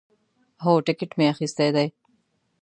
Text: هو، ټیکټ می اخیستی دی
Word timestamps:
هو، 0.63 0.73
ټیکټ 0.85 1.11
می 1.17 1.25
اخیستی 1.33 1.69
دی 1.75 1.87